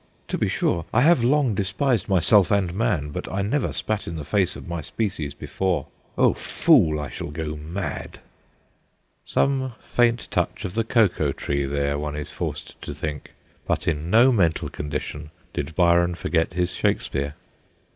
"To 0.29 0.37
be 0.39 0.49
sure, 0.49 0.85
I 0.91 1.01
have 1.01 1.23
long 1.23 1.53
despised 1.53 2.09
myself 2.09 2.49
and 2.49 2.73
man, 2.73 3.11
but 3.11 3.31
I 3.31 3.43
never 3.43 3.71
spat 3.71 4.07
in 4.07 4.15
the 4.15 4.23
face 4.25 4.55
of 4.55 4.67
my 4.67 4.81
species 4.81 5.35
before" 5.35 5.85
O 6.27 6.33
fool! 6.33 6.99
I 6.99 7.07
shall 7.09 7.29
go 7.29 7.55
mad!"' 7.55 8.17
Some 9.35 9.73
faint 9.83 10.27
touch 10.31 10.65
of 10.65 10.73
the 10.73 10.83
Cocoa 10.83 11.31
Tree 11.33 11.67
there, 11.67 11.99
one 11.99 12.15
is 12.15 12.31
forced 12.31 12.81
to 12.81 12.95
think, 12.95 13.33
but 13.67 13.87
in 13.87 14.09
no 14.09 14.31
mental 14.31 14.71
condition 14.71 15.29
did 15.53 15.75
Byron 15.75 16.15
forget 16.15 16.53
his 16.53 16.71
Shakespeare. 16.71 17.35